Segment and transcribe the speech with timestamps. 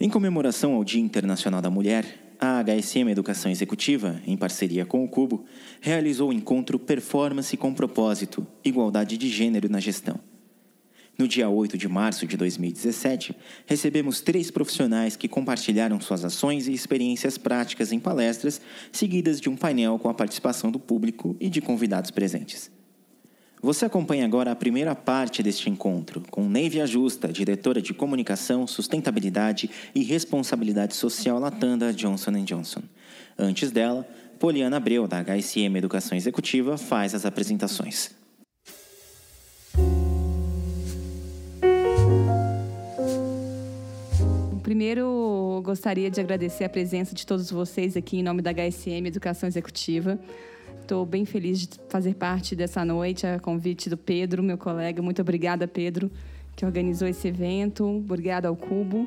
[0.00, 5.08] Em comemoração ao Dia Internacional da Mulher, a HSM Educação Executiva, em parceria com o
[5.08, 5.44] Cubo,
[5.80, 10.20] realizou o encontro Performance com Propósito Igualdade de Gênero na Gestão.
[11.18, 13.34] No dia 8 de março de 2017,
[13.66, 18.60] recebemos três profissionais que compartilharam suas ações e experiências práticas em palestras,
[18.92, 22.70] seguidas de um painel com a participação do público e de convidados presentes.
[23.60, 29.68] Você acompanha agora a primeira parte deste encontro com Neive Ajusta, diretora de Comunicação, Sustentabilidade
[29.94, 32.82] e Responsabilidade Social Latanda Johnson Johnson.
[33.36, 34.06] Antes dela,
[34.38, 38.16] Poliana Abreu, da HSM Educação Executiva, faz as apresentações.
[44.62, 49.48] Primeiro, gostaria de agradecer a presença de todos vocês aqui em nome da HSM Educação
[49.48, 50.16] Executiva.
[50.88, 55.02] Estou bem feliz de fazer parte dessa noite, a convite do Pedro, meu colega.
[55.02, 56.10] Muito obrigada, Pedro,
[56.56, 57.84] que organizou esse evento.
[57.84, 59.06] Obrigada ao Cubo.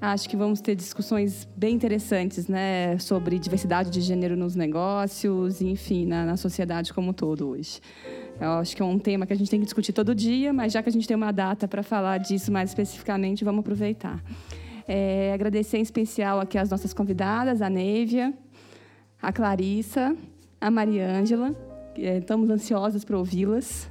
[0.00, 6.04] Acho que vamos ter discussões bem interessantes, né, sobre diversidade de gênero nos negócios, enfim,
[6.04, 7.78] na, na sociedade como um todo hoje.
[8.40, 10.72] Eu acho que é um tema que a gente tem que discutir todo dia, mas
[10.72, 14.20] já que a gente tem uma data para falar disso mais especificamente, vamos aproveitar.
[14.88, 18.34] É, agradecer em especial aqui as nossas convidadas, a Nívia,
[19.22, 20.16] a Clarissa,
[20.60, 21.54] a Mariângela.
[21.96, 23.90] É, estamos ansiosas para ouvi-las,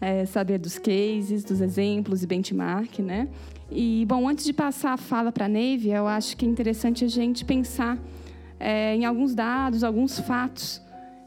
[0.00, 3.28] é, saber dos cases, dos exemplos e benchmark, né?
[3.70, 7.04] E, bom, antes de passar a fala para a Nívia, eu acho que é interessante
[7.04, 7.98] a gente pensar
[8.60, 10.80] é, em alguns dados, alguns fatos,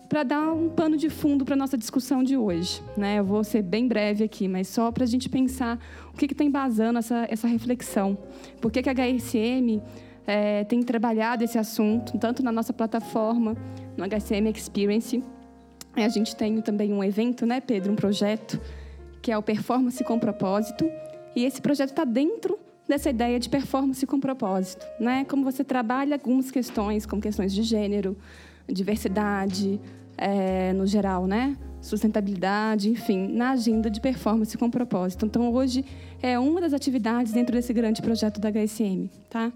[0.08, 2.82] para dar um pano de fundo para a nossa discussão de hoje.
[2.98, 3.20] Né?
[3.20, 5.80] Eu vou ser bem breve aqui, mas só para a gente pensar
[6.14, 8.18] o que está embasando essa, essa reflexão.
[8.62, 9.82] Por que, que a HSM
[10.26, 13.56] é, tem trabalhado esse assunto, tanto na nossa plataforma,
[14.00, 15.22] no HSM Experience.
[15.94, 17.92] A gente tem também um evento, né, Pedro?
[17.92, 18.60] Um projeto
[19.22, 20.90] que é o Performance com Propósito.
[21.36, 25.24] E esse projeto está dentro dessa ideia de performance com propósito, né?
[25.26, 28.18] Como você trabalha algumas questões, como questões de gênero,
[28.68, 29.80] diversidade,
[30.18, 31.56] é, no geral, né?
[31.82, 35.26] Sustentabilidade, enfim, na agenda de performance com propósito.
[35.26, 35.86] Então, hoje
[36.22, 39.52] é uma das atividades dentro desse grande projeto da HSM, tá?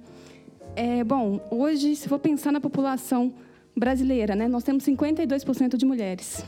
[0.75, 3.33] É, bom, hoje, se for pensar na população
[3.75, 6.43] brasileira, né, nós temos 52% de mulheres.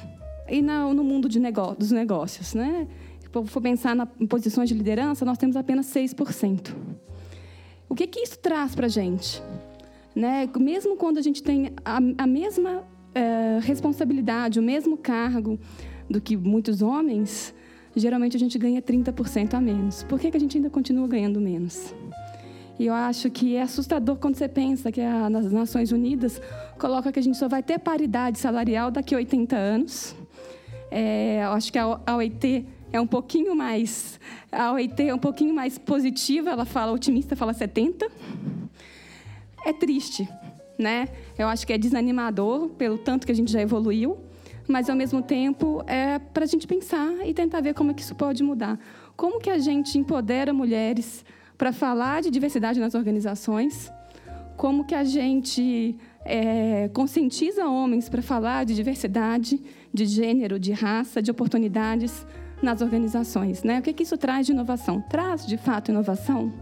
[0.47, 2.87] E na, no mundo de negócio, dos negócios, né,
[3.19, 6.73] se for pensar na, em posições de liderança, nós temos apenas 6%.
[7.89, 9.41] O que, que isso traz para a gente?
[10.15, 10.49] Né?
[10.59, 12.83] Mesmo quando a gente tem a, a mesma
[13.13, 15.59] é, responsabilidade, o mesmo cargo
[16.09, 17.53] do que muitos homens,
[17.95, 20.03] geralmente a gente ganha 30% a menos.
[20.03, 21.93] Por que, que a gente ainda continua ganhando menos?
[22.77, 26.41] E eu acho que é assustador quando você pensa que a, nas Nações Unidas
[26.77, 30.15] coloca que a gente só vai ter paridade salarial daqui a 80 anos.
[30.91, 34.19] É, eu acho que a, a OIT é um pouquinho mais
[34.55, 38.09] a OIT é um pouquinho mais positiva, ela fala otimista, fala 70.
[39.65, 40.27] É triste,
[40.79, 41.09] né?
[41.37, 44.17] Eu acho que é desanimador pelo tanto que a gente já evoluiu,
[44.65, 48.01] mas ao mesmo tempo é para a gente pensar e tentar ver como é que
[48.01, 48.79] isso pode mudar.
[49.17, 51.25] Como que a gente empodera mulheres
[51.57, 53.91] para falar de diversidade nas organizações?
[54.57, 59.61] Como que a gente é, conscientiza homens para falar de diversidade,
[59.93, 62.25] de gênero, de raça, de oportunidades
[62.61, 63.63] nas organizações?
[63.63, 63.79] Né?
[63.79, 65.01] O que, que isso traz de inovação?
[65.01, 66.53] Traz, de fato, inovação?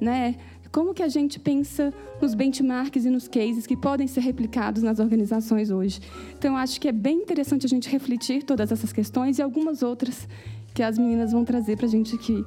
[0.00, 0.36] Né?
[0.70, 4.98] Como que a gente pensa nos benchmarks e nos cases que podem ser replicados nas
[4.98, 6.00] organizações hoje?
[6.36, 10.28] Então, acho que é bem interessante a gente refletir todas essas questões e algumas outras
[10.76, 12.44] que as meninas vão trazer para a gente aqui.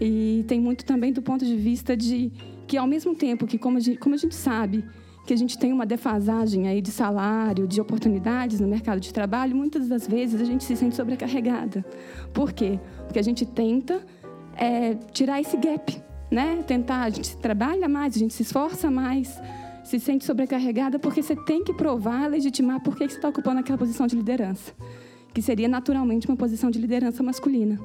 [0.00, 2.30] E tem muito também do ponto de vista de
[2.66, 4.84] que, ao mesmo tempo que, como a gente, como a gente sabe,
[5.26, 9.54] que a gente tem uma defasagem aí de salário, de oportunidades no mercado de trabalho,
[9.56, 11.84] muitas das vezes a gente se sente sobrecarregada.
[12.32, 12.78] Por quê?
[13.04, 14.00] Porque a gente tenta
[14.56, 16.64] é, tirar esse gap né?
[16.66, 19.38] Tentar, a gente trabalha mais, a gente se esforça mais,
[19.84, 23.76] se sente sobrecarregada porque você tem que provar, legitimar por que você está ocupando aquela
[23.76, 24.72] posição de liderança,
[25.32, 27.80] que seria naturalmente uma posição de liderança masculina.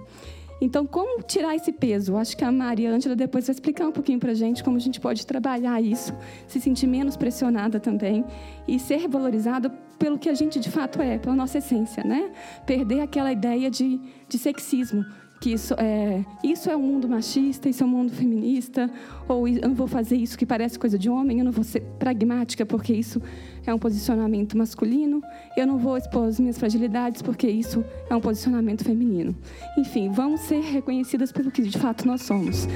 [0.60, 2.18] Então, como tirar esse peso?
[2.18, 4.80] Acho que a Maria Ângela depois vai explicar um pouquinho para a gente como a
[4.80, 6.14] gente pode trabalhar isso,
[6.48, 8.26] se sentir menos pressionada também
[8.68, 9.70] e ser valorizada
[10.00, 12.32] pelo que a gente de fato é, pela nossa essência, né?
[12.66, 15.06] Perder aquela ideia de, de sexismo,
[15.40, 18.90] que isso é, isso é um mundo machista, isso é um mundo feminista,
[19.28, 21.82] ou eu não vou fazer isso que parece coisa de homem, eu não vou ser
[22.00, 23.22] pragmática porque isso
[23.70, 25.22] é um posicionamento masculino,
[25.56, 29.36] eu não vou expor as minhas fragilidades porque isso é um posicionamento feminino.
[29.78, 32.68] Enfim, vamos ser reconhecidas pelo que de fato nós somos.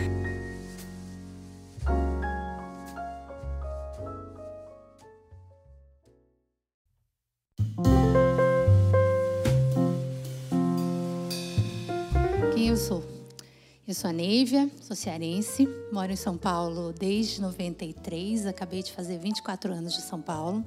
[14.01, 14.09] Sou.
[14.09, 19.93] A Neivia, sou cearense, moro em São Paulo desde 93, acabei de fazer 24 anos
[19.93, 20.65] de São Paulo.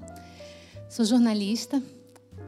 [0.89, 1.83] Sou jornalista,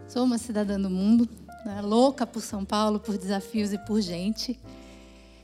[0.06, 1.28] sou uma cidadã do mundo,
[1.64, 4.58] né, louca por São Paulo, por desafios e por gente.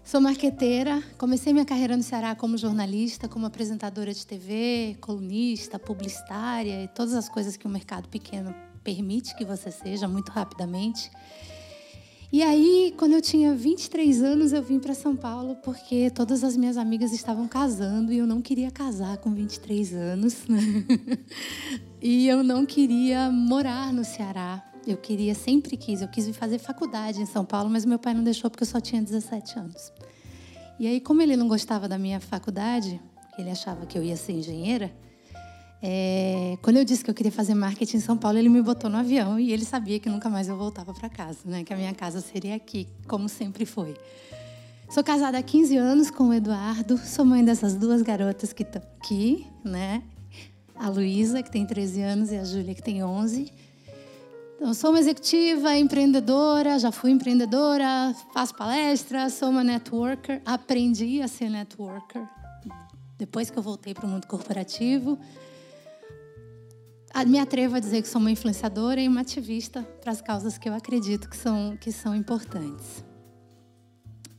[0.04, 6.84] Sou marqueteira, comecei minha carreira no Ceará como jornalista, como apresentadora de TV, colunista, publicitária
[6.84, 8.54] e todas as coisas que o mercado pequeno
[8.84, 11.10] permite que você seja muito rapidamente.
[12.32, 16.56] E aí, quando eu tinha 23 anos, eu vim para São Paulo porque todas as
[16.56, 20.46] minhas amigas estavam casando e eu não queria casar com 23 anos.
[20.48, 20.58] Né?
[22.00, 24.64] e eu não queria morar no Ceará.
[24.86, 28.24] Eu queria, sempre quis, eu quis fazer faculdade em São Paulo, mas meu pai não
[28.24, 29.92] deixou porque eu só tinha 17 anos.
[30.80, 32.98] E aí, como ele não gostava da minha faculdade,
[33.36, 34.90] ele achava que eu ia ser engenheira,
[35.84, 38.88] é, quando eu disse que eu queria fazer marketing em São Paulo, ele me botou
[38.88, 41.64] no avião e ele sabia que nunca mais eu voltava para casa, né?
[41.64, 43.96] Que a minha casa seria aqui, como sempre foi.
[44.88, 48.80] Sou casada há 15 anos com o Eduardo, sou mãe dessas duas garotas que estão
[49.00, 50.04] aqui, né?
[50.76, 53.52] A Luísa, que tem 13 anos, e a Júlia, que tem 11.
[54.56, 61.26] Então, sou uma executiva, empreendedora, já fui empreendedora, faço palestras, sou uma networker, aprendi a
[61.26, 62.22] ser networker
[63.18, 65.18] depois que eu voltei para o mundo corporativo
[67.26, 70.68] me atrevo a dizer que sou uma influenciadora e uma ativista para as causas que
[70.68, 73.04] eu acredito que são, que são importantes.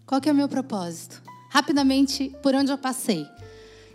[0.06, 1.22] Qual que é o meu propósito?
[1.50, 3.26] Rapidamente, por onde eu passei?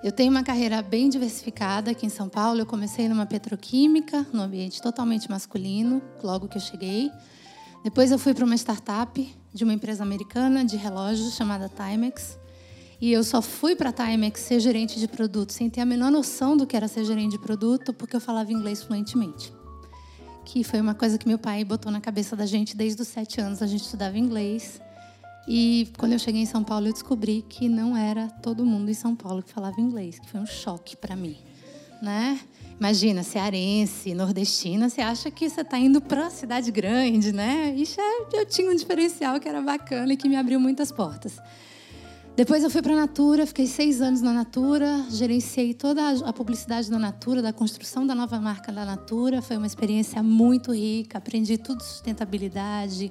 [0.03, 2.61] Eu tenho uma carreira bem diversificada aqui em São Paulo.
[2.61, 7.11] Eu comecei numa petroquímica, num ambiente totalmente masculino, logo que eu cheguei.
[7.83, 12.38] Depois eu fui para uma startup de uma empresa americana de relógios chamada Timex.
[13.01, 16.11] E eu só fui para a Timex ser gerente de produto sem ter a menor
[16.11, 19.53] noção do que era ser gerente de produto, porque eu falava inglês fluentemente.
[20.45, 23.41] Que foi uma coisa que meu pai botou na cabeça da gente desde os sete
[23.41, 23.63] anos.
[23.63, 24.81] A gente estudava inglês.
[25.47, 28.95] E quando eu cheguei em São Paulo, eu descobri que não era todo mundo em
[28.95, 31.39] São Paulo que falava inglês, que foi um choque para mim,
[32.03, 32.39] né?
[32.79, 37.75] Imagina, cearense, nordestina, você acha que você está indo para cidade grande, né?
[37.75, 41.41] Isso é, eu tinha um diferencial que era bacana e que me abriu muitas portas.
[42.39, 46.89] Depois eu fui para a Natura, fiquei seis anos na Natura, gerenciei toda a publicidade
[46.89, 49.43] da Natura, da construção da nova marca da Natura.
[49.43, 53.11] Foi uma experiência muito rica, aprendi tudo de sustentabilidade,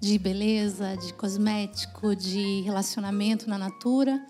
[0.00, 4.20] de beleza, de cosmético, de relacionamento na Natura.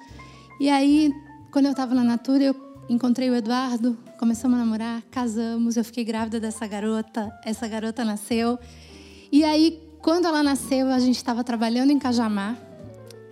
[0.60, 1.14] E aí,
[1.50, 2.56] quando eu estava na Natura, eu
[2.90, 8.58] encontrei o Eduardo, começamos a namorar, casamos, eu fiquei grávida dessa garota, essa garota nasceu.
[9.32, 12.65] E aí, quando ela nasceu, a gente estava trabalhando em Cajamar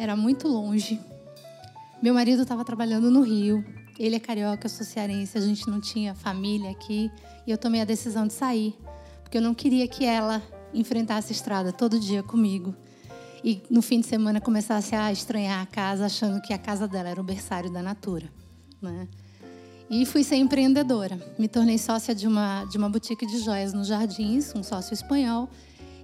[0.04, 1.00] era muito longe.
[2.02, 3.64] Meu marido estava trabalhando no Rio.
[3.98, 7.10] Ele é carioca, eu sou cearense, a gente não tinha família aqui.
[7.46, 8.76] E eu tomei a decisão de sair,
[9.22, 10.42] porque eu não queria que ela
[10.72, 12.74] enfrentasse a estrada todo dia comigo.
[13.42, 17.08] E no fim de semana começasse a estranhar a casa, achando que a casa dela
[17.08, 18.30] era o berçário da Natura.
[18.80, 19.08] Né?
[19.88, 21.18] E fui ser empreendedora.
[21.38, 25.48] Me tornei sócia de uma, de uma boutique de joias nos Jardins, um sócio espanhol.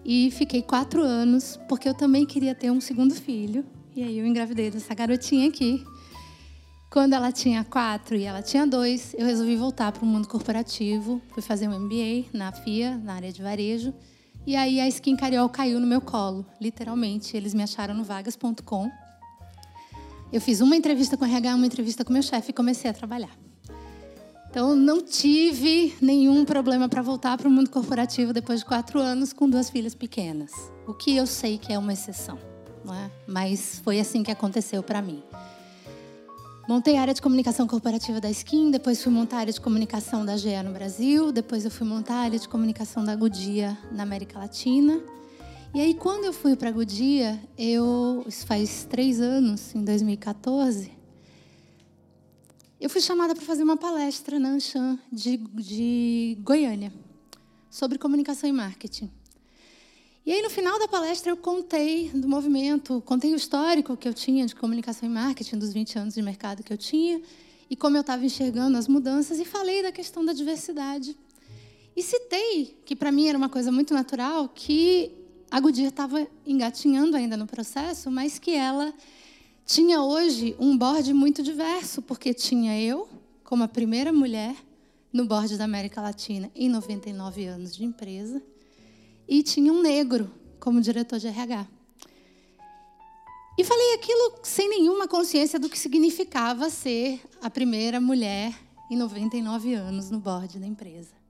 [0.05, 3.65] E fiquei quatro anos, porque eu também queria ter um segundo filho.
[3.95, 5.85] E aí eu engravidei dessa garotinha aqui.
[6.91, 11.21] Quando ela tinha quatro e ela tinha dois, eu resolvi voltar para o mundo corporativo.
[11.31, 13.93] Fui fazer um MBA na FIA, na área de varejo.
[14.47, 17.37] E aí a Skin Cariol caiu no meu colo, literalmente.
[17.37, 18.91] Eles me acharam no vagas.com.
[20.33, 22.95] Eu fiz uma entrevista com o RH, uma entrevista com meu chefe e comecei a
[22.95, 23.37] trabalhar.
[24.49, 29.33] Então, não tive nenhum problema para voltar para o mundo corporativo depois de quatro anos
[29.33, 30.51] com duas filhas pequenas.
[30.89, 32.50] O que eu sei que é uma exceção
[32.89, 33.11] é?
[33.27, 35.23] mas foi assim que aconteceu para mim.
[36.69, 40.25] Montei a área de comunicação corporativa da Skin, depois fui montar a área de comunicação
[40.25, 44.05] da GE no Brasil, depois eu fui montar a área de comunicação da Godia na
[44.05, 45.01] América Latina.
[45.75, 50.93] E aí, quando eu fui para a Godia, eu, isso faz três anos, em 2014,
[52.81, 56.93] eu fui chamada para fazer uma palestra na Anshan de, de Goiânia
[57.69, 59.11] sobre comunicação e marketing.
[60.25, 64.13] E aí, no final da palestra, eu contei do movimento, contei o histórico que eu
[64.13, 67.23] tinha de comunicação e marketing, dos 20 anos de mercado que eu tinha,
[67.71, 71.17] e como eu estava enxergando as mudanças, e falei da questão da diversidade.
[71.97, 75.11] E citei, que para mim era uma coisa muito natural, que
[75.51, 78.93] a Goodyear estava engatinhando ainda no processo, mas que ela
[79.65, 83.09] tinha hoje um board muito diverso, porque tinha eu,
[83.43, 84.55] como a primeira mulher
[85.11, 88.43] no board da América Latina em 99 anos de empresa,
[89.31, 91.69] e tinha um negro como diretor de RH.
[93.57, 98.53] E falei aquilo sem nenhuma consciência do que significava ser a primeira mulher
[98.91, 101.21] em 99 anos no board da empresa.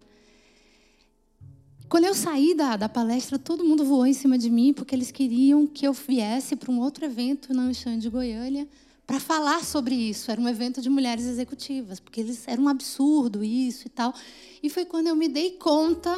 [1.91, 5.11] Quando eu saí da, da palestra, todo mundo voou em cima de mim, porque eles
[5.11, 8.67] queriam que eu viesse para um outro evento na Anchan de Goiânia
[9.07, 10.31] para falar sobre isso.
[10.31, 14.15] Era um evento de mulheres executivas, porque eles era um absurdo isso e tal.
[14.63, 16.17] E foi quando eu me dei conta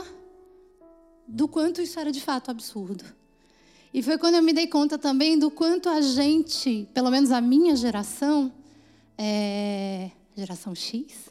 [1.32, 3.02] do quanto isso era de fato absurdo.
[3.92, 7.40] E foi quando eu me dei conta também do quanto a gente, pelo menos a
[7.40, 8.52] minha geração,
[9.16, 11.30] é, geração X,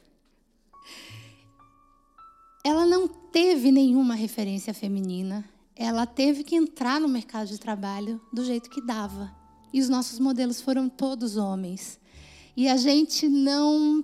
[2.63, 5.47] ela não teve nenhuma referência feminina.
[5.75, 9.31] Ela teve que entrar no mercado de trabalho do jeito que dava.
[9.71, 11.99] E os nossos modelos foram todos homens.
[12.57, 14.03] E a gente não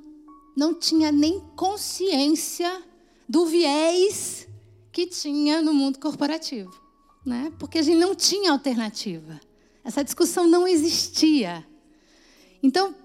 [0.55, 2.81] não tinha nem consciência
[3.29, 4.47] do viés
[4.97, 6.73] que tinha no mundo corporativo,
[7.23, 7.53] né?
[7.59, 9.39] Porque a gente não tinha alternativa.
[9.83, 11.63] Essa discussão não existia.
[12.63, 12.95] Então,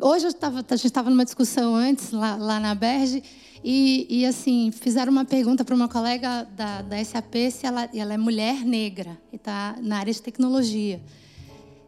[0.00, 3.24] hoje eu tava, a gente estava numa discussão antes lá, lá na Berge
[3.64, 8.14] e, e, assim, fizeram uma pergunta para uma colega da, da SAP se ela, ela
[8.14, 11.02] é mulher negra e está na área de tecnologia.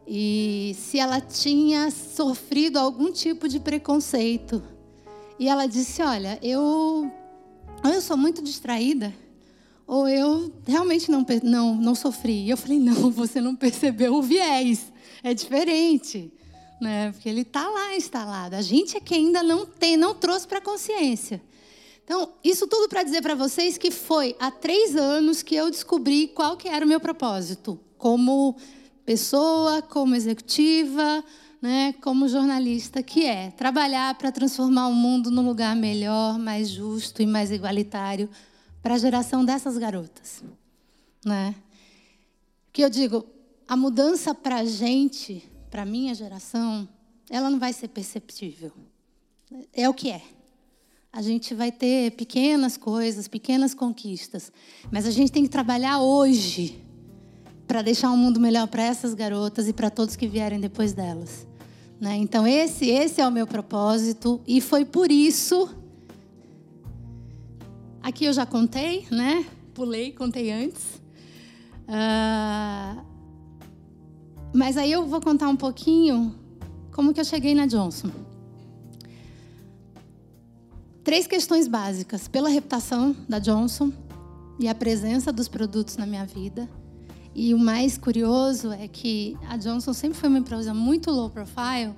[0.05, 4.61] E se ela tinha sofrido algum tipo de preconceito.
[5.39, 7.09] E ela disse: Olha, eu,
[7.85, 9.13] eu sou muito distraída,
[9.87, 12.45] ou eu realmente não, não, não sofri.
[12.45, 14.91] E eu falei: Não, você não percebeu o viés.
[15.23, 16.31] É diferente.
[16.81, 17.11] Né?
[17.11, 18.55] Porque ele está lá instalado.
[18.55, 21.41] A gente é que ainda não tem, não trouxe para a consciência.
[22.03, 26.27] Então, isso tudo para dizer para vocês que foi há três anos que eu descobri
[26.27, 28.55] qual que era o meu propósito, como
[29.03, 31.23] pessoa, como executiva,
[31.59, 37.23] né, como jornalista, que é trabalhar para transformar o mundo num lugar melhor, mais justo
[37.23, 38.29] e mais igualitário
[38.85, 40.43] para a geração dessas garotas.
[41.25, 41.55] Né?
[42.71, 43.25] Que eu digo,
[43.67, 46.87] a mudança para a gente, para a minha geração,
[47.27, 48.71] ela não vai ser perceptível.
[49.73, 50.21] É o que é.
[51.11, 54.51] A gente vai ter pequenas coisas, pequenas conquistas,
[54.91, 56.79] mas a gente tem que trabalhar hoje
[57.65, 61.47] para deixar um mundo melhor para essas garotas e para todos que vierem depois delas.
[61.99, 62.17] Né?
[62.17, 65.75] Então esse esse é o meu propósito e foi por isso
[68.05, 69.43] aqui eu já contei, né?
[69.73, 71.01] Pulei, contei antes.
[71.87, 73.03] Uh,
[74.53, 76.35] mas aí eu vou contar um pouquinho
[76.93, 78.11] como que eu cheguei na Johnson.
[81.03, 83.91] Três questões básicas: pela reputação da Johnson
[84.59, 86.69] e a presença dos produtos na minha vida.
[87.33, 91.93] E o mais curioso é que a Johnson sempre foi uma empresa muito low profile.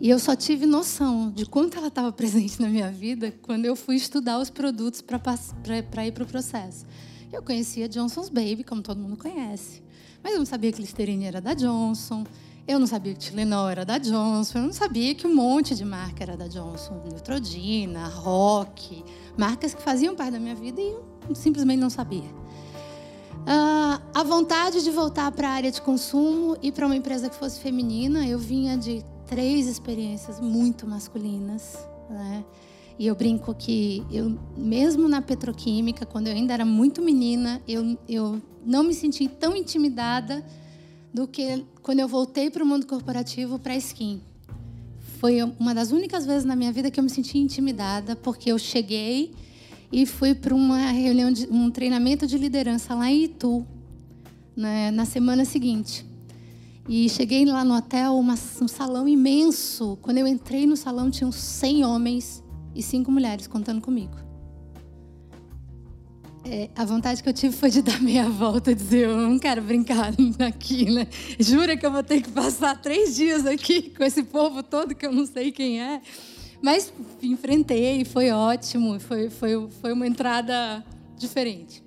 [0.00, 3.76] E eu só tive noção de quanto ela estava presente na minha vida quando eu
[3.76, 6.86] fui estudar os produtos para ir para o processo.
[7.30, 9.82] Eu conhecia Johnson's Baby, como todo mundo conhece.
[10.22, 12.24] Mas eu não sabia que Listerine era da Johnson.
[12.66, 15.84] Eu não sabia que Tilenol era da Johnson, eu não sabia que um monte de
[15.84, 17.02] marca era da Johnson.
[17.10, 19.04] Neutrodina, Rock,
[19.36, 20.90] marcas que faziam parte da minha vida e
[21.28, 22.30] eu simplesmente não sabia.
[23.40, 27.34] Uh, a vontade de voltar para a área de consumo e para uma empresa que
[27.34, 31.78] fosse feminina, eu vinha de três experiências muito masculinas.
[32.10, 32.44] Né?
[32.98, 37.96] E eu brinco que eu, mesmo na petroquímica, quando eu ainda era muito menina, eu,
[38.08, 40.44] eu não me senti tão intimidada
[41.14, 44.20] do que quando eu voltei para o mundo corporativo para Skin.
[45.20, 48.58] Foi uma das únicas vezes na minha vida que eu me senti intimidada, porque eu
[48.58, 49.32] cheguei
[49.92, 53.64] e fui para uma reunião, de, um treinamento de liderança lá em Itu,
[54.56, 56.09] né, na semana seguinte.
[56.92, 59.96] E cheguei lá no hotel, uma, um salão imenso.
[60.02, 62.42] Quando eu entrei no salão, tinham 100 homens
[62.74, 64.16] e cinco mulheres contando comigo.
[66.44, 69.38] É, a vontade que eu tive foi de dar meia volta e dizer: Eu não
[69.38, 70.12] quero brincar
[70.44, 71.06] aqui, né?
[71.38, 75.06] Jura que eu vou ter que passar três dias aqui com esse povo todo que
[75.06, 76.02] eu não sei quem é.
[76.60, 76.92] Mas
[77.22, 80.84] enfrentei, foi ótimo, foi, foi, foi uma entrada
[81.16, 81.84] diferente.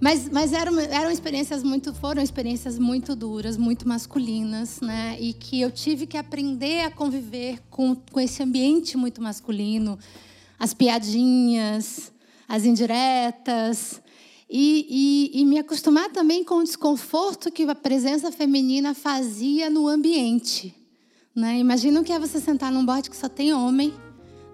[0.00, 5.18] Mas, mas eram, eram experiências muito, foram experiências muito duras, muito masculinas, né?
[5.20, 9.98] E que eu tive que aprender a conviver com, com esse ambiente muito masculino,
[10.58, 12.10] as piadinhas,
[12.48, 14.00] as indiretas.
[14.48, 19.86] E, e, e, me acostumar também com o desconforto que a presença feminina fazia no
[19.86, 20.74] ambiente.
[21.36, 21.58] Né?
[21.58, 23.92] Imagina o que é você sentar num bote que só tem homem.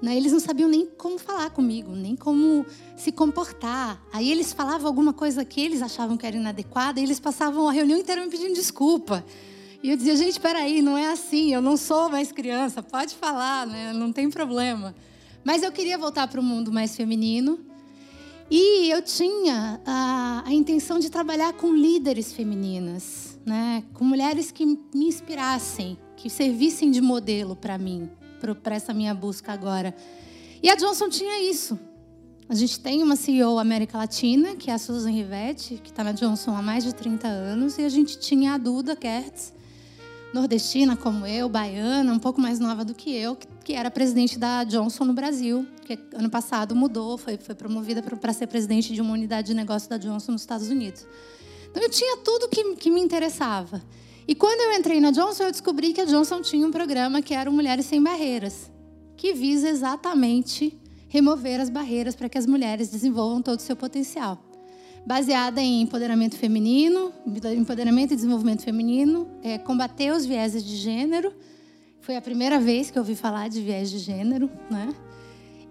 [0.00, 0.17] Né?
[0.17, 4.00] Eles não sabiam nem como falar comigo, nem como se comportar.
[4.12, 7.73] Aí eles falavam alguma coisa que eles achavam que era inadequada e eles passavam a
[7.73, 9.25] reunião inteira me pedindo desculpa.
[9.83, 13.67] E eu dizia, gente, peraí, não é assim, eu não sou mais criança, pode falar,
[13.67, 13.93] né?
[13.93, 14.95] não tem problema.
[15.45, 17.61] Mas eu queria voltar para o mundo mais feminino.
[18.50, 23.83] E eu tinha a, a, intenção de trabalhar com líderes femininas, né?
[23.93, 29.52] com mulheres que me inspirassem, que servissem de modelo para mim, para essa minha busca
[29.52, 29.95] agora.
[30.62, 31.78] E a Johnson tinha isso.
[32.49, 36.12] A gente tem uma CEO América Latina, que é a Susan Rivetti, que está na
[36.12, 39.52] Johnson há mais de 30 anos, e a gente tinha a Duda Kertz,
[40.33, 44.62] nordestina como eu, baiana, um pouco mais nova do que eu, que era presidente da
[44.62, 49.12] Johnson no Brasil, que ano passado mudou, foi, foi promovida para ser presidente de uma
[49.12, 51.05] unidade de negócio da Johnson nos Estados Unidos.
[51.69, 53.83] Então eu tinha tudo que, que me interessava.
[54.28, 57.35] E quando eu entrei na Johnson, eu descobri que a Johnson tinha um programa que
[57.35, 58.71] era Mulheres Sem Barreiras,
[59.16, 60.76] que visa exatamente
[61.09, 64.42] remover as barreiras para que as mulheres desenvolvam todo o seu potencial
[65.06, 67.12] baseada em empoderamento feminino,
[67.56, 71.33] empoderamento e desenvolvimento feminino, é, combater os vieses de gênero.
[72.00, 74.92] Foi a primeira vez que eu ouvi falar de viés de gênero, né?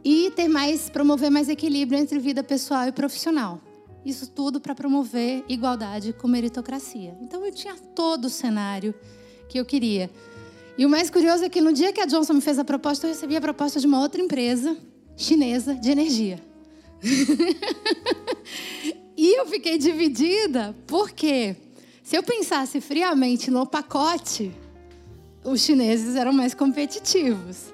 [0.06, 3.60] E ter mais, promover mais equilíbrio entre vida pessoal e profissional.
[4.06, 7.18] Isso tudo para promover igualdade com meritocracia.
[7.22, 8.94] Então eu tinha todo o cenário
[9.50, 10.10] que eu queria.
[10.78, 13.08] E o mais curioso é que no dia que a Johnson me fez a proposta,
[13.08, 14.78] eu recebi a proposta de uma outra empresa
[15.18, 16.40] chinesa de energia.
[19.18, 21.56] E eu fiquei dividida, porque
[22.04, 24.52] se eu pensasse friamente no pacote,
[25.44, 27.74] os chineses eram mais competitivos.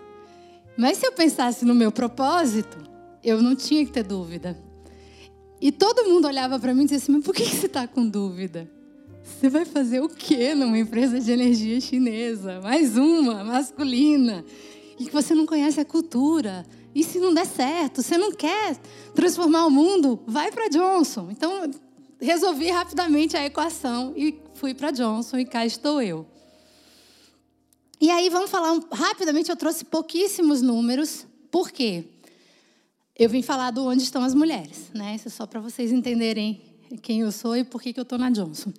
[0.78, 2.78] Mas se eu pensasse no meu propósito,
[3.24, 4.58] eu não tinha que ter dúvida.
[5.62, 8.08] E todo mundo olhava para mim e dizia assim: Mas por que você está com
[8.08, 8.70] dúvida?
[9.24, 12.60] Você vai fazer o quê numa empresa de energia chinesa?
[12.62, 14.44] Mais uma, masculina.
[15.00, 16.66] E que você não conhece a cultura.
[16.94, 18.76] E se não der certo, você não quer
[19.14, 21.30] transformar o mundo, vai para Johnson.
[21.32, 21.70] Então,
[22.20, 26.26] resolvi rapidamente a equação e fui para Johnson e cá estou eu.
[28.00, 31.26] E aí vamos falar rapidamente, eu trouxe pouquíssimos números.
[31.50, 32.06] Por quê?
[33.22, 35.14] Eu vim falar do onde estão as mulheres, né?
[35.14, 36.60] Isso é só para vocês entenderem
[37.04, 38.74] quem eu sou e por que, que eu estou na Johnson.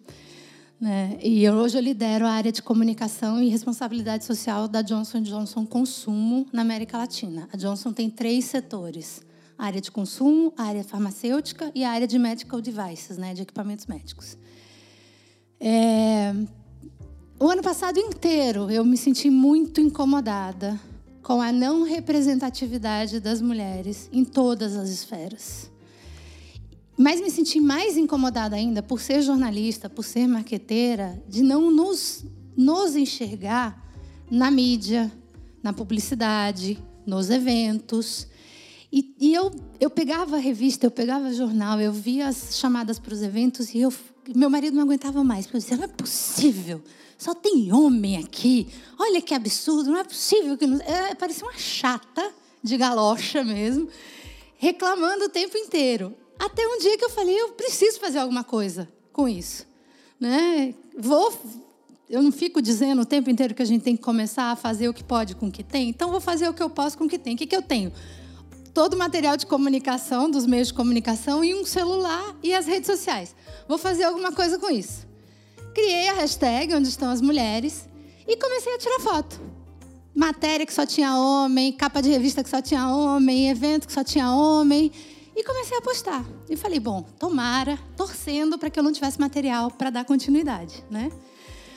[0.80, 1.16] Né?
[1.22, 5.64] E eu, hoje eu lidero a área de comunicação e responsabilidade social da Johnson Johnson
[5.64, 7.48] Consumo na América Latina.
[7.52, 9.22] A Johnson tem três setores:
[9.56, 13.42] a área de consumo, a área farmacêutica e a área de medical devices, né, de
[13.42, 14.36] equipamentos médicos.
[15.60, 16.34] É...
[17.38, 20.80] O ano passado inteiro eu me senti muito incomodada
[21.22, 25.70] com a não representatividade das mulheres em todas as esferas.
[26.96, 32.24] Mas me senti mais incomodada ainda por ser jornalista, por ser marqueteira, de não nos,
[32.56, 33.82] nos enxergar
[34.30, 35.10] na mídia,
[35.62, 38.26] na publicidade, nos eventos.
[38.92, 39.50] E, e, eu,
[39.82, 43.80] eu pegava a revista, eu pegava jornal, eu via as chamadas para os eventos e
[43.80, 43.92] eu,
[44.32, 45.46] meu marido não aguentava mais.
[45.46, 46.80] Eu dizia, não é possível,
[47.18, 48.68] só tem homem aqui.
[48.96, 50.68] Olha que absurdo, não é possível que...
[50.68, 50.80] Não...
[50.82, 53.88] É, parecia uma chata de galocha mesmo,
[54.56, 56.14] reclamando o tempo inteiro.
[56.38, 59.66] Até um dia que eu falei, eu preciso fazer alguma coisa com isso.
[60.20, 60.76] Né?
[60.96, 61.36] Vou,
[62.08, 64.88] eu não fico dizendo o tempo inteiro que a gente tem que começar a fazer
[64.88, 67.06] o que pode com o que tem, então vou fazer o que eu posso com
[67.06, 67.34] o que tem.
[67.34, 67.92] O que, que eu tenho?
[68.74, 72.86] Todo o material de comunicação, dos meios de comunicação, e um celular e as redes
[72.86, 73.34] sociais.
[73.68, 75.06] Vou fazer alguma coisa com isso.
[75.74, 77.88] Criei a hashtag Onde Estão as Mulheres
[78.26, 79.40] e comecei a tirar foto.
[80.14, 84.04] Matéria que só tinha homem, capa de revista que só tinha homem, evento que só
[84.04, 84.92] tinha homem.
[85.34, 86.24] E comecei a postar.
[86.48, 91.10] E falei, bom, tomara, torcendo para que eu não tivesse material para dar continuidade, né?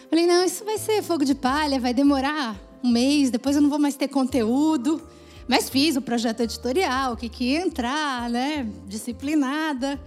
[0.10, 3.70] Falei, não, isso vai ser fogo de palha, vai demorar um mês, depois eu não
[3.70, 5.02] vou mais ter conteúdo.
[5.48, 8.68] Mas fiz o projeto editorial, o que, que ia entrar, né?
[8.88, 10.00] Disciplinada.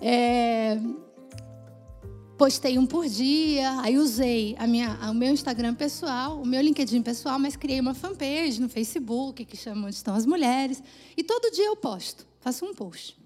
[0.00, 0.78] É...
[2.38, 7.02] Postei um por dia, aí usei a minha, o meu Instagram pessoal, o meu LinkedIn
[7.02, 10.82] pessoal, mas criei uma fanpage no Facebook que chama Onde Estão as Mulheres.
[11.16, 13.16] E todo dia eu posto faço um post.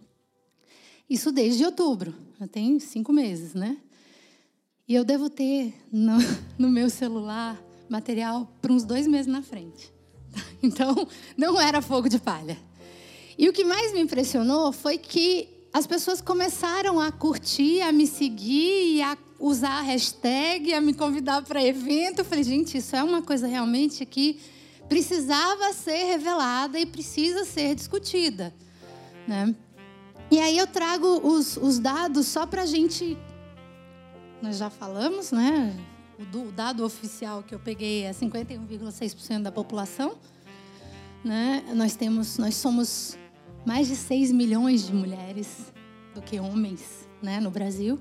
[1.09, 3.79] Isso desde outubro, já tem cinco meses, né?
[4.87, 6.19] E eu devo ter no,
[6.57, 9.93] no meu celular material para uns dois meses na frente.
[10.63, 12.59] Então, não era fogo de palha.
[13.39, 18.07] E o que mais me impressionou foi que as pessoas começaram a curtir, a me
[18.07, 22.21] seguir, a usar a hashtag, a me convidar para evento.
[22.21, 24.41] Eu falei, gente, isso é uma coisa realmente que
[24.89, 28.55] precisava ser revelada e precisa ser discutida.
[29.29, 29.55] Né?
[30.31, 33.17] E aí eu trago os, os dados só para a gente.
[34.41, 35.77] Nós já falamos, né?
[36.19, 40.17] O, do, o dado oficial que eu peguei é 51,6% da população.
[41.25, 41.65] Né?
[41.75, 43.19] Nós temos, nós somos
[43.65, 45.73] mais de 6 milhões de mulheres
[46.15, 47.99] do que homens, né, no Brasil.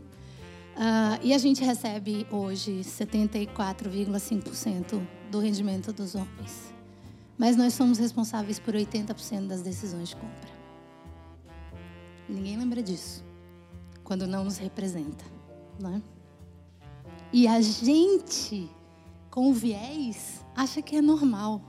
[0.76, 5.02] Uh, e a gente recebe hoje 74,5%
[5.32, 6.74] do rendimento dos homens.
[7.38, 10.56] Mas nós somos responsáveis por 80% das decisões de compra.
[12.28, 13.24] Ninguém lembra disso
[14.04, 15.24] quando não nos representa,
[15.80, 16.02] né?
[17.32, 18.70] E a gente,
[19.30, 21.62] com viés, acha que é normal,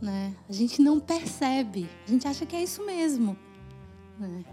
[0.00, 0.34] né?
[0.48, 3.36] A gente não percebe, a gente acha que é isso mesmo.
[4.18, 4.44] Né?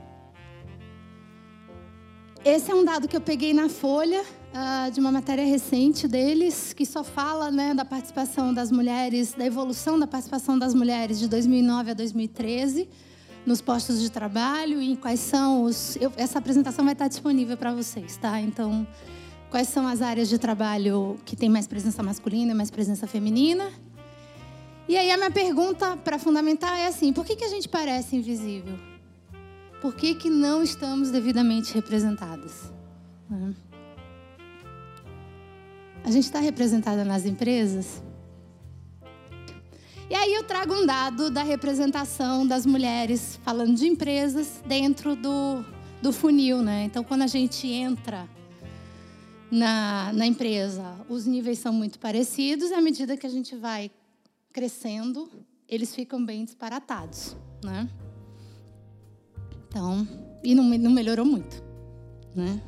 [2.44, 6.74] Esse é um dado que eu peguei na Folha, uh, de uma matéria recente deles,
[6.74, 11.28] que só fala né, da participação das mulheres, da evolução da participação das mulheres de
[11.28, 12.88] 2009 a 2013
[13.46, 15.96] nos postos de trabalho e quais são os.
[15.98, 18.40] Eu, essa apresentação vai estar disponível para vocês, tá?
[18.42, 18.88] Então,
[19.56, 23.72] quais são as áreas de trabalho que tem mais presença masculina e mais presença feminina?
[24.86, 28.18] E aí a minha pergunta para fundamentar é assim: por que, que a gente parece
[28.18, 28.78] invisível?
[29.82, 32.70] Por que, que não estamos devidamente representadas?
[36.04, 38.04] A gente está representada nas empresas?
[40.10, 45.64] E aí eu trago um dado da representação das mulheres, falando de empresas, dentro do,
[46.02, 46.84] do funil, né?
[46.84, 48.35] Então, quando a gente entra
[49.52, 53.92] na, na empresa, os níveis são muito parecidos, e à medida que a gente vai
[54.52, 55.30] crescendo,
[55.68, 57.90] eles ficam bem disparatados, né?
[59.68, 60.08] Então,
[60.44, 61.64] e não, não melhorou muito,
[62.36, 62.62] né?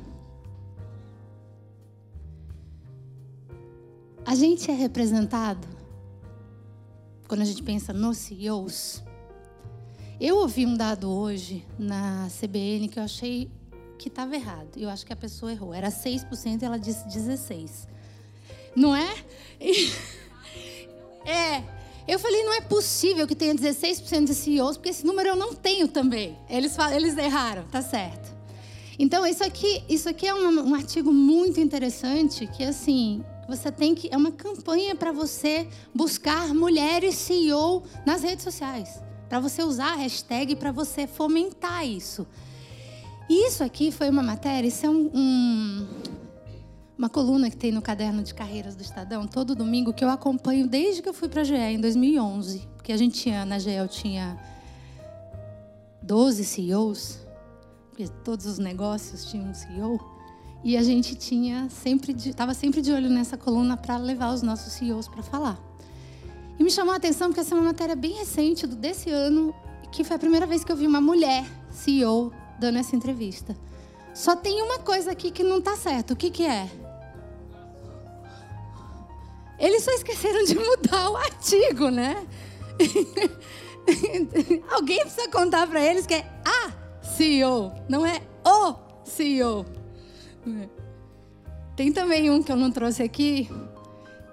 [4.24, 5.66] A gente é representado
[7.26, 9.02] quando a gente pensa nos CEOs.
[10.20, 13.50] Eu ouvi um dado hoje na CBN que eu achei
[13.98, 14.68] que estava errado.
[14.76, 15.74] Eu acho que a pessoa errou.
[15.74, 17.88] Era 6% e ela disse 16%.
[18.74, 19.14] Não é?
[21.26, 21.62] É.
[22.06, 25.52] Eu falei, não é possível que tenha 16% de CEOs, porque esse número eu não
[25.52, 26.38] tenho também.
[26.48, 28.34] Eles, falam, eles erraram, tá certo.
[28.98, 33.94] Então, isso aqui, isso aqui é um, um artigo muito interessante, que assim, você tem
[33.94, 34.08] que.
[34.10, 39.02] É uma campanha para você buscar mulheres CEO nas redes sociais.
[39.28, 42.26] Para você usar a hashtag para você fomentar isso.
[43.28, 45.86] E isso aqui foi uma matéria, isso é um, um
[46.98, 50.66] uma coluna que tem no caderno de carreiras do Estadão, todo domingo, que eu acompanho
[50.66, 52.66] desde que eu fui para a GE, em 2011.
[52.76, 54.36] Porque a gente tinha, na GE, eu tinha
[56.02, 57.18] 12 CEOs,
[57.90, 60.00] porque todos os negócios tinham um CEO.
[60.64, 64.72] E a gente tinha sempre, estava sempre de olho nessa coluna para levar os nossos
[64.72, 65.56] CEOs para falar.
[66.58, 69.54] E me chamou a atenção porque essa é uma matéria bem recente desse ano,
[69.92, 73.56] que foi a primeira vez que eu vi uma mulher CEO dando essa entrevista.
[74.14, 76.12] Só tem uma coisa aqui que não está certo.
[76.12, 76.68] O que, que é?
[79.58, 82.26] Eles só esqueceram de mudar o artigo, né?
[84.70, 89.64] Alguém precisa contar para eles que é a CEO, não é o CEO.
[91.74, 93.48] Tem também um que eu não trouxe aqui,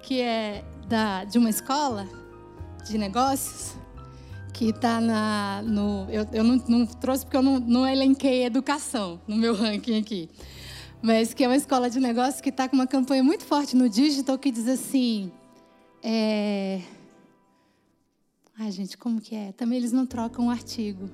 [0.02, 2.08] que é da, de uma escola
[2.86, 3.76] de negócios,
[4.56, 5.02] que está
[5.62, 6.08] no.
[6.10, 10.30] Eu, eu não, não, trouxe porque eu não, não elenquei educação no meu ranking aqui
[11.06, 13.88] mas que é uma escola de negócios que está com uma campanha muito forte no
[13.88, 15.32] digital que diz assim.
[16.02, 16.82] É...
[18.58, 19.52] Ai, gente, como que é?
[19.52, 21.08] Também eles não trocam o artigo.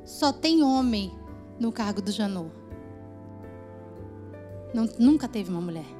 [0.04, 1.10] só tem homem
[1.58, 2.52] no cargo do Janot.
[4.72, 5.98] Não, nunca teve uma mulher.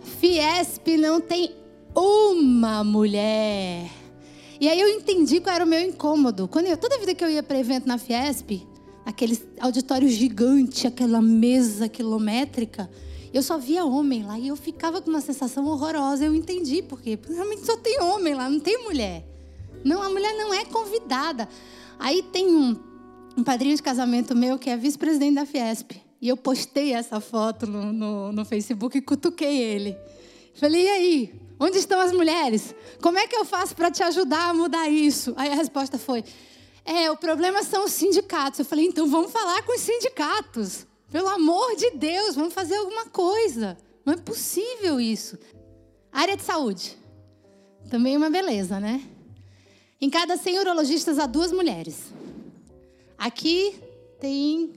[0.00, 1.54] Fiesp não tem
[1.94, 3.88] uma mulher.
[4.60, 6.48] E aí eu entendi qual era o meu incômodo.
[6.48, 8.66] Quando eu, toda vida que eu ia para evento na Fiesp,
[9.04, 12.90] aquele auditório gigante, aquela mesa quilométrica.
[13.32, 16.24] Eu só via homem lá e eu ficava com uma sensação horrorosa.
[16.24, 16.82] Eu entendi.
[16.82, 19.24] Porque realmente só tem homem lá, não tem mulher.
[19.84, 21.48] Não, a mulher não é convidada.
[21.98, 22.76] Aí tem um,
[23.36, 25.92] um padrinho de casamento meu que é vice-presidente da Fiesp.
[26.20, 29.96] E eu postei essa foto no, no, no Facebook e cutuquei ele.
[30.54, 31.42] Falei, e aí?
[31.58, 32.74] Onde estão as mulheres?
[33.00, 35.32] Como é que eu faço para te ajudar a mudar isso?
[35.36, 36.24] Aí a resposta foi:
[36.84, 38.58] É, o problema são os sindicatos.
[38.58, 40.86] Eu falei, então vamos falar com os sindicatos.
[41.10, 43.76] Pelo amor de Deus, vamos fazer alguma coisa.
[44.04, 45.38] Não é possível isso.
[46.10, 46.98] Área de saúde.
[47.90, 49.02] Também uma beleza, né?
[50.00, 52.12] Em cada 100 urologistas há duas mulheres.
[53.16, 53.78] Aqui
[54.20, 54.72] tem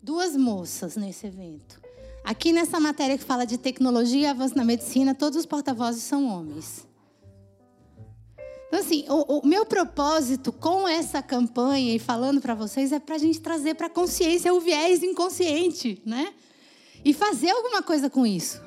[0.00, 1.80] duas moças nesse evento.
[2.24, 6.26] Aqui nessa matéria que fala de tecnologia e avanço na medicina, todos os porta-vozes são
[6.28, 6.86] homens.
[8.80, 13.18] Assim, o, o, meu propósito com essa campanha e falando para vocês é para a
[13.18, 16.32] gente trazer para a consciência o viés inconsciente, né?
[17.04, 18.60] E fazer alguma coisa com isso.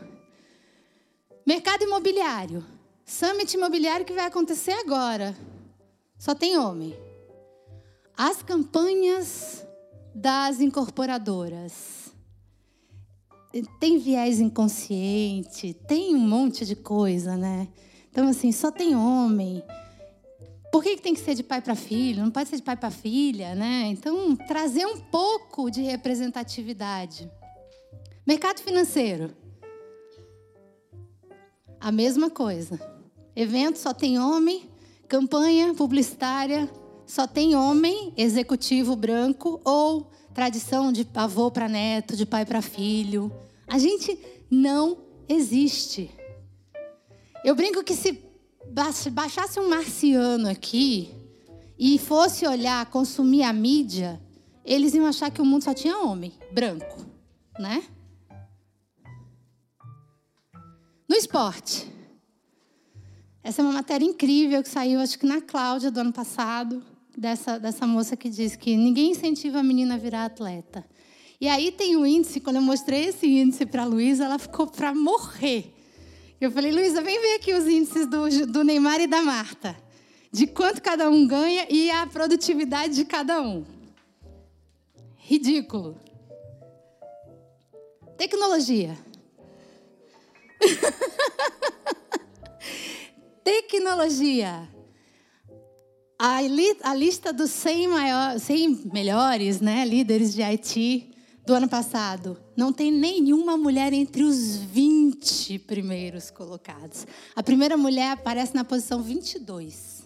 [1.45, 2.63] Mercado imobiliário.
[3.03, 5.35] Summit imobiliário que vai acontecer agora.
[6.19, 6.95] Só tem homem.
[8.15, 9.65] As campanhas
[10.13, 12.13] das incorporadoras.
[13.79, 17.67] Tem viés inconsciente, tem um monte de coisa, né?
[18.11, 19.63] Então, assim, só tem homem.
[20.73, 22.23] Por que, tem que ser de pai para filho?
[22.23, 23.83] Não pode ser de pai para filha, né?
[23.89, 27.29] Então, trazer um pouco de representatividade.
[28.25, 29.29] Mercado financeiro.
[31.79, 32.79] A mesma coisa.
[33.35, 34.67] Evento só tem homem,
[35.07, 36.67] campanha publicitária
[37.05, 43.31] só tem homem, executivo branco ou tradição de avô para neto, de pai para filho.
[43.67, 44.17] A gente
[44.49, 44.97] não
[45.29, 46.09] existe.
[47.45, 48.32] Eu brinco que se
[49.11, 51.11] baixasse um marciano aqui
[51.77, 54.19] e fosse olhar, consumir a mídia,
[54.65, 57.05] eles iam achar que o mundo só tinha homem, branco,
[57.59, 57.83] né?
[61.07, 61.91] No esporte.
[63.43, 66.81] Essa é uma matéria incrível que saiu, acho que na Cláudia do ano passado,
[67.15, 70.83] dessa, dessa moça que diz que ninguém incentiva a menina a virar atleta.
[71.39, 74.39] E aí tem o um índice, quando eu mostrei esse índice para a Luísa, ela
[74.39, 75.72] ficou para morrer.
[76.43, 79.77] Eu falei, Luísa, vem ver aqui os índices do, do Neymar e da Marta.
[80.29, 83.63] De quanto cada um ganha e a produtividade de cada um.
[85.15, 85.97] Ridículo.
[88.17, 88.97] Tecnologia.
[93.41, 94.67] Tecnologia.
[96.19, 101.12] A, li, a, lista dos 100, maior, 100 melhores né, líderes de IT
[101.45, 107.05] do ano passado não tem nenhuma mulher entre os 20 primeiros colocados.
[107.35, 110.03] A primeira mulher aparece na posição 22.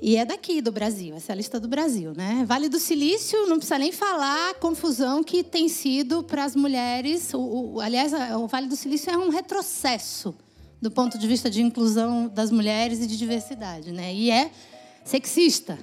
[0.00, 2.44] E é daqui do Brasil, essa é a lista do Brasil, né?
[2.46, 7.32] Vale do Silício, não precisa nem falar a confusão que tem sido para as mulheres.
[7.32, 7.40] O,
[7.74, 10.34] o, aliás, o Vale do Silício é um retrocesso
[10.82, 14.14] do ponto de vista de inclusão das mulheres e de diversidade, né?
[14.14, 14.50] E é
[15.02, 15.78] sexista.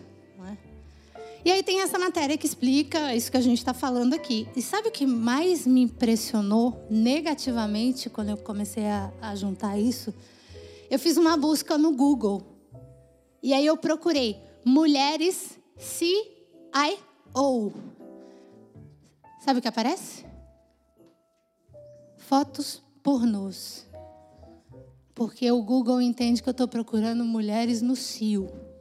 [1.45, 4.47] E aí tem essa matéria que explica isso que a gente está falando aqui.
[4.55, 10.13] E sabe o que mais me impressionou negativamente quando eu comecei a, a juntar isso?
[10.89, 12.41] Eu fiz uma busca no Google
[13.41, 16.13] e aí eu procurei mulheres CIO.
[19.43, 20.25] Sabe o que aparece?
[22.15, 23.85] Fotos pornôs.
[25.13, 28.72] Porque o Google entende que eu estou procurando mulheres no CIO.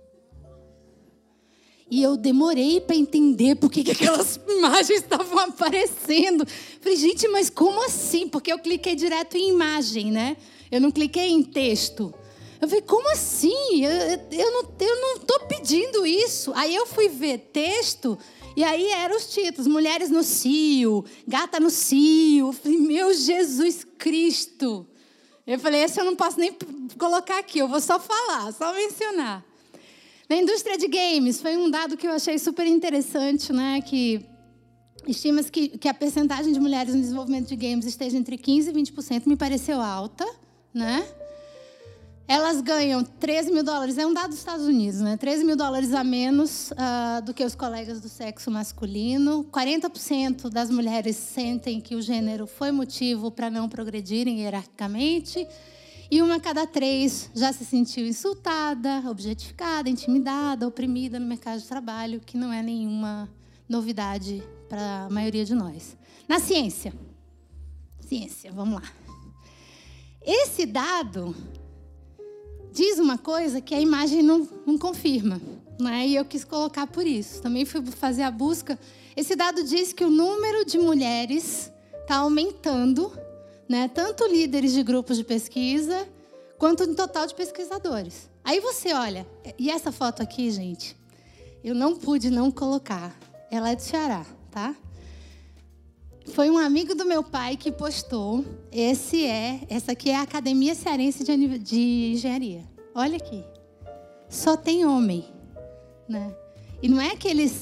[1.92, 6.42] E eu demorei para entender por que aquelas imagens estavam aparecendo.
[6.80, 8.26] Falei, gente, mas como assim?
[8.26, 10.38] Porque eu cliquei direto em imagem, né?
[10.70, 12.14] Eu não cliquei em texto.
[12.58, 13.84] Eu falei, como assim?
[13.84, 13.92] Eu,
[14.30, 16.50] eu, não, eu não estou pedindo isso.
[16.54, 18.18] Aí eu fui ver texto,
[18.56, 22.46] e aí eram os títulos: Mulheres no Cio, Gata no Cio.
[22.46, 24.86] Eu falei, meu Jesus Cristo.
[25.46, 26.56] Eu falei, esse eu não posso nem
[26.98, 29.51] colocar aqui, eu vou só falar, só mencionar.
[30.32, 33.82] Na indústria de games, foi um dado que eu achei super interessante, né?
[33.82, 34.24] Que
[35.06, 38.72] estima-se que, que a percentagem de mulheres no desenvolvimento de games esteja entre 15% e
[38.72, 40.24] 20%, me pareceu alta,
[40.72, 41.06] né?
[42.26, 45.18] Elas ganham 13 mil dólares, é um dado dos Estados Unidos, né?
[45.18, 49.44] 13 mil dólares a menos uh, do que os colegas do sexo masculino.
[49.52, 55.46] 40% das mulheres sentem que o gênero foi motivo para não progredirem hierarquicamente.
[56.12, 61.66] E uma a cada três já se sentiu insultada, objetificada, intimidada, oprimida no mercado de
[61.66, 63.30] trabalho, que não é nenhuma
[63.66, 65.96] novidade para a maioria de nós.
[66.28, 66.92] Na ciência.
[67.98, 68.92] Ciência, vamos lá.
[70.20, 71.34] Esse dado
[72.70, 75.40] diz uma coisa que a imagem não, não confirma.
[75.80, 76.08] Né?
[76.08, 77.40] E eu quis colocar por isso.
[77.40, 78.78] Também fui fazer a busca.
[79.16, 81.72] Esse dado diz que o número de mulheres
[82.02, 83.10] está aumentando,
[83.72, 83.88] né?
[83.88, 86.06] tanto líderes de grupos de pesquisa,
[86.58, 88.28] quanto no total de pesquisadores.
[88.44, 89.26] Aí você olha,
[89.58, 90.94] e essa foto aqui, gente,
[91.64, 93.18] eu não pude não colocar.
[93.50, 94.74] Ela é do Ceará, tá?
[96.34, 98.44] Foi um amigo do meu pai que postou.
[98.70, 102.64] Esse é, essa aqui é a Academia Cearense de, de Engenharia.
[102.94, 103.42] Olha aqui.
[104.28, 105.24] Só tem homem,
[106.06, 106.34] né?
[106.82, 107.12] E não é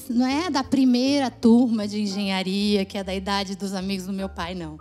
[0.09, 4.27] não é da primeira turma de engenharia, que é da idade dos amigos do meu
[4.27, 4.77] pai, não.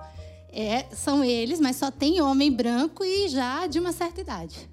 [0.53, 4.69] É, são eles, mas só tem homem branco e já de uma certa idade.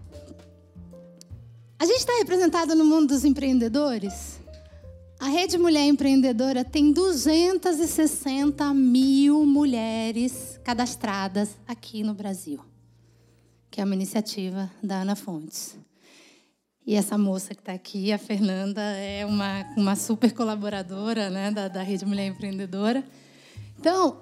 [1.80, 4.40] A gente está representado no mundo dos empreendedores?
[5.20, 12.60] A Rede Mulher Empreendedora tem 260 mil mulheres cadastradas aqui no Brasil,
[13.70, 15.76] que é uma iniciativa da Ana Fontes.
[16.86, 21.68] E essa moça que está aqui, a Fernanda, é uma, uma super colaboradora né, da,
[21.68, 23.04] da Rede Mulher Empreendedora.
[23.80, 24.22] Então,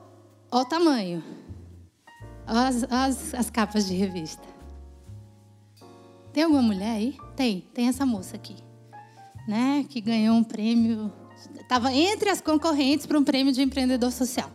[0.50, 1.24] olha o tamanho.
[2.48, 4.44] As, as, as capas de revista.
[6.32, 7.18] Tem alguma mulher aí?
[7.36, 8.56] Tem, tem essa moça aqui
[9.48, 11.12] né, que ganhou um prêmio,
[11.60, 14.50] estava entre as concorrentes para um prêmio de empreendedor social.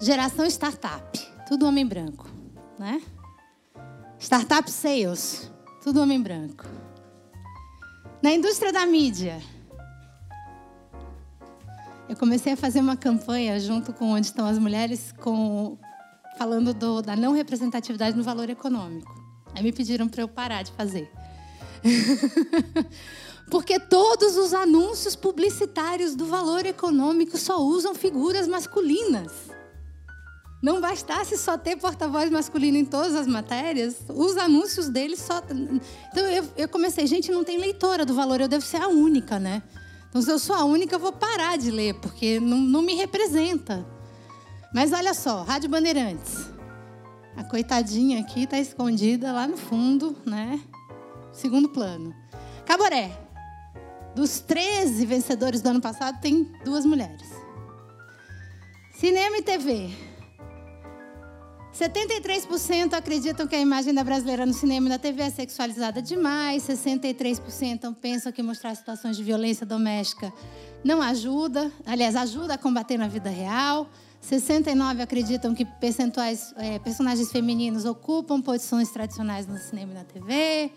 [0.00, 2.28] Geração startup, tudo homem branco,
[2.78, 3.00] né?
[4.18, 5.50] Startup sales,
[5.82, 6.66] tudo homem branco.
[8.20, 9.40] Na indústria da mídia,
[12.08, 15.78] eu comecei a fazer uma campanha junto com onde estão as mulheres, com,
[16.38, 19.14] falando do, da não representatividade no valor econômico.
[19.54, 21.10] Aí me pediram para eu parar de fazer.
[23.50, 29.32] Porque todos os anúncios publicitários do valor econômico só usam figuras masculinas.
[30.62, 35.42] Não bastasse só ter porta-voz masculino em todas as matérias, os anúncios deles só.
[36.10, 39.38] Então eu, eu, comecei, gente, não tem leitora do valor, eu devo ser a única,
[39.38, 39.62] né?
[40.08, 42.94] Então, se eu sou a única, eu vou parar de ler, porque não, não me
[42.94, 43.84] representa.
[44.74, 46.50] Mas olha só, Rádio Bandeirantes.
[47.36, 50.60] A coitadinha aqui está escondida lá no fundo, né?
[51.32, 52.12] Segundo plano.
[52.66, 53.16] Caboré.
[54.16, 57.28] Dos 13 vencedores do ano passado, tem duas mulheres.
[58.98, 59.90] Cinema e TV.
[61.72, 66.64] 73% acreditam que a imagem da brasileira no cinema e na TV é sexualizada demais.
[66.64, 70.32] 63% pensam que mostrar situações de violência doméstica
[70.82, 71.70] não ajuda.
[71.86, 73.88] Aliás, ajuda a combater na vida real.
[74.24, 75.66] 69 acreditam que
[76.56, 80.72] é, personagens femininos ocupam posições tradicionais no cinema e na TV.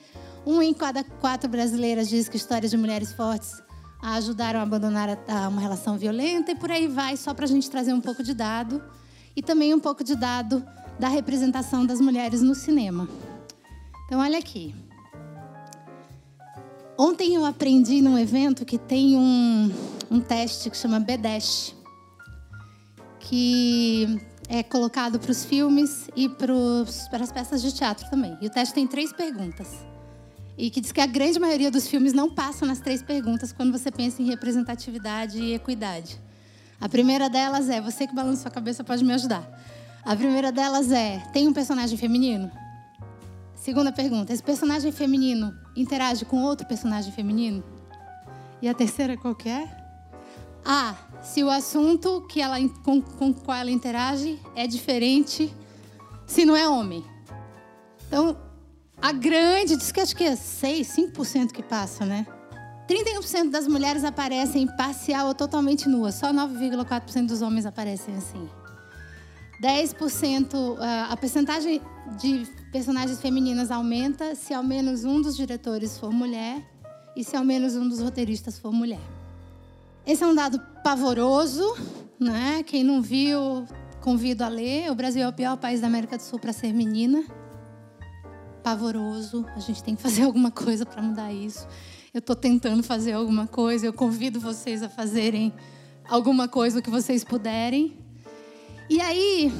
[0.45, 3.53] Um em cada quatro brasileiras diz que histórias de mulheres fortes
[4.01, 7.47] a ajudaram a abandonar a, uma relação violenta e por aí vai, só para a
[7.47, 8.83] gente trazer um pouco de dado
[9.33, 10.61] e também um pouco de dado
[10.99, 13.07] da representação das mulheres no cinema.
[14.05, 14.75] Então, olha aqui.
[16.97, 19.71] Ontem eu aprendi num evento que tem um,
[20.11, 21.76] um teste que chama BDESH,
[23.29, 28.37] que é colocado para os filmes e para as peças de teatro também.
[28.41, 29.67] E o teste tem três perguntas
[30.57, 33.71] e que diz que a grande maioria dos filmes não passam nas três perguntas quando
[33.71, 36.19] você pensa em representatividade e equidade.
[36.81, 39.47] A primeira delas é, você que balança sua cabeça pode me ajudar.
[40.03, 42.51] A primeira delas é, tem um personagem feminino?
[43.53, 47.63] Segunda pergunta, esse personagem feminino interage com outro personagem feminino?
[48.61, 49.76] E a terceira qual que é?
[50.69, 55.49] A, se o assunto que ela, com, com qual ela interage é diferente,
[56.25, 57.05] se não é homem.
[58.05, 58.37] Então,
[59.01, 62.27] a grande, diz que acho que é 6, 5% que passa, né?
[62.85, 68.49] 31% das mulheres aparecem parcial ou totalmente nuas, só 9,4% dos homens aparecem assim.
[69.63, 70.77] 10%,
[71.09, 71.81] a percentagem
[72.19, 76.61] de personagens femininas aumenta se ao menos um dos diretores for mulher
[77.15, 78.99] e se ao menos um dos roteiristas for mulher.
[80.07, 81.75] Esse é um dado pavoroso,
[82.17, 82.63] né?
[82.63, 83.67] Quem não viu,
[83.99, 84.89] convido a ler.
[84.89, 87.25] O Brasil é o pior país da América do Sul para ser menina
[88.63, 89.45] pavoroso.
[89.53, 91.67] A gente tem que fazer alguma coisa para mudar isso.
[92.13, 93.85] Eu estou tentando fazer alguma coisa.
[93.85, 95.53] Eu convido vocês a fazerem
[96.07, 97.99] alguma coisa que vocês puderem.
[98.89, 99.51] E aí,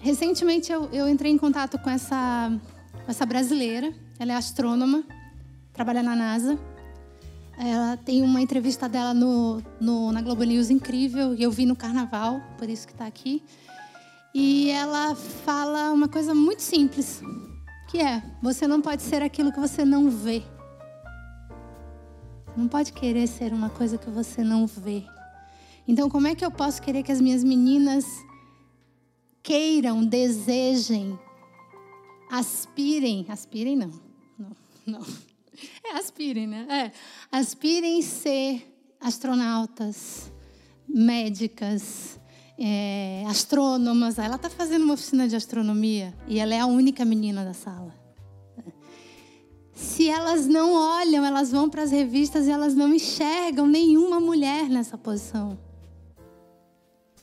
[0.00, 2.50] recentemente eu, eu entrei em contato com essa,
[3.04, 3.94] com essa brasileira.
[4.18, 5.04] Ela é astrônoma,
[5.72, 6.58] trabalha na NASA.
[7.64, 11.76] Ela tem uma entrevista dela no, no, na Globo News incrível e eu vi no
[11.76, 13.40] Carnaval, por isso que está aqui.
[14.34, 17.22] E ela fala uma coisa muito simples
[17.88, 20.42] que é: você não pode ser aquilo que você não vê.
[22.56, 25.04] Não pode querer ser uma coisa que você não vê.
[25.86, 28.04] Então, como é que eu posso querer que as minhas meninas
[29.40, 31.16] queiram, desejem,
[32.28, 33.90] aspirem, aspirem não,
[34.36, 34.50] não,
[34.84, 35.31] não.
[35.84, 36.66] É aspirem, né?
[36.70, 36.92] É,
[37.36, 40.30] aspirem ser astronautas,
[40.88, 42.18] médicas,
[42.58, 44.18] é, astrônomas.
[44.18, 47.94] Ela está fazendo uma oficina de astronomia e ela é a única menina da sala.
[49.72, 54.68] Se elas não olham, elas vão para as revistas e elas não enxergam nenhuma mulher
[54.68, 55.58] nessa posição.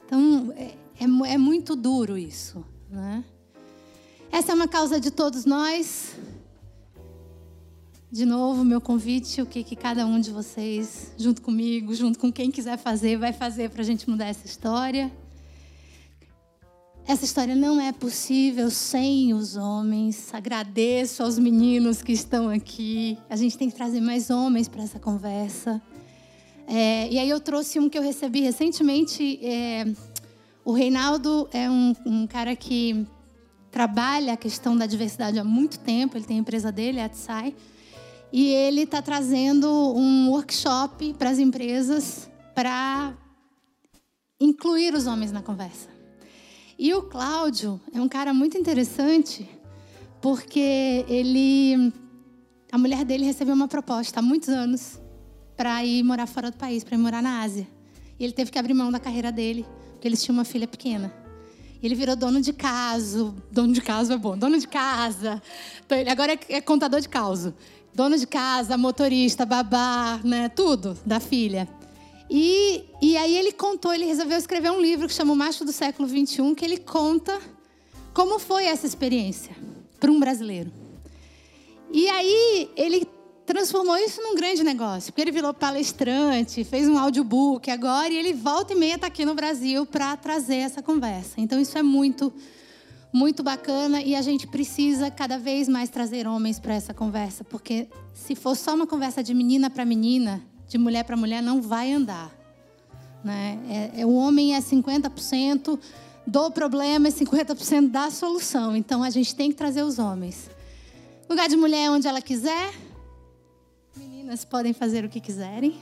[0.06, 2.66] Então, é, é, é muito duro isso.
[2.90, 3.24] Né?
[4.32, 6.16] Essa é uma causa de todos nós.
[8.12, 12.32] De novo, meu convite, o que, que cada um de vocês, junto comigo, junto com
[12.32, 15.12] quem quiser fazer, vai fazer para a gente mudar essa história.
[17.06, 20.34] Essa história não é possível sem os homens.
[20.34, 23.16] Agradeço aos meninos que estão aqui.
[23.30, 25.80] A gente tem que trazer mais homens para essa conversa.
[26.66, 29.40] É, e aí eu trouxe um que eu recebi recentemente.
[29.44, 29.86] É,
[30.66, 33.06] o Reinaldo é um, um cara que
[33.70, 36.18] trabalha a questão da diversidade há muito tempo.
[36.18, 37.54] Ele tem a empresa dele, a Atsai.
[38.32, 43.18] E ele está trazendo um workshop para as empresas para
[44.40, 45.90] incluir os homens na conversa.
[46.78, 49.50] E o Cláudio é um cara muito interessante,
[50.22, 51.92] porque ele.
[52.72, 55.00] A mulher dele recebeu uma proposta há muitos anos
[55.58, 57.68] para ir morar fora do país, para ir morar na Ásia.
[58.20, 61.12] E ele teve que abrir mão da carreira dele, porque eles tinham uma filha pequena.
[61.82, 63.34] E ele virou dono de casa.
[63.52, 64.38] Dono de casa é bom.
[64.38, 65.42] Dono de casa.
[65.86, 67.56] Então, ele agora é, é contador de causa
[67.94, 71.68] dono de casa, motorista, babá, né, tudo da filha.
[72.30, 75.72] E, e aí ele contou, ele resolveu escrever um livro que chama O Macho do
[75.72, 77.40] Século XXI, que ele conta
[78.14, 79.56] como foi essa experiência
[80.00, 80.72] para um brasileiro.
[81.92, 83.08] E aí ele
[83.46, 88.32] transformou isso num grande negócio, porque ele virou palestrante, fez um audiobook agora, e ele
[88.32, 91.42] volta e meia está aqui no Brasil para trazer essa conversa.
[91.42, 92.32] Então isso é muito
[93.12, 97.88] muito bacana e a gente precisa cada vez mais trazer homens para essa conversa, porque
[98.14, 101.92] se for só uma conversa de menina para menina, de mulher para mulher, não vai
[101.92, 102.32] andar.
[103.24, 103.60] Né?
[103.96, 105.80] É, é, o homem é 50%
[106.26, 108.76] do problema e 50% da solução.
[108.76, 110.50] Então a gente tem que trazer os homens.
[111.28, 112.74] Lugar de mulher onde ela quiser.
[113.98, 115.76] Meninas podem fazer o que quiserem.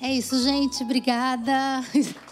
[0.00, 0.82] É isso, gente.
[0.82, 1.82] Obrigada.